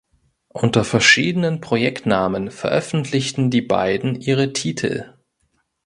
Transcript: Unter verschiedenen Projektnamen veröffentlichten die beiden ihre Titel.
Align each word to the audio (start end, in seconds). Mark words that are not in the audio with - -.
Unter 0.47 0.83
verschiedenen 0.83 1.61
Projektnamen 1.61 2.49
veröffentlichten 2.49 3.51
die 3.51 3.61
beiden 3.61 4.19
ihre 4.19 4.51
Titel. 4.51 5.13